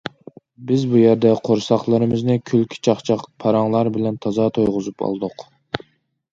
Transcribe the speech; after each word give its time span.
بىز 0.69 0.85
بۇ 0.93 1.01
يەردە 1.01 1.33
قورساقلىرىمىزنى 1.49 2.39
كۈلكە 2.51 2.81
چاقچاق، 2.89 3.23
پاراڭلار 3.45 3.93
بىلەن 3.99 4.21
تازا 4.27 4.51
تويغۇزۇپ 4.59 5.09
ئالدۇق. 5.09 5.49